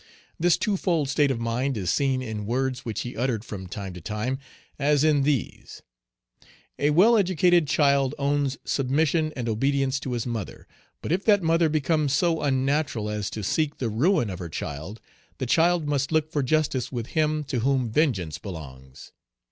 [0.39, 4.01] This twofold state of mind is seen in words which he uttered from time to
[4.01, 4.39] time,
[4.79, 5.83] as in these:
[6.79, 10.67] "A well educated child owns submission and obedience to his mother;
[11.03, 14.99] but if that mother becomes so unnatural as to seek the ruin of her child,
[15.37, 19.11] the child must look for justice with Him to whom vengeance belongs.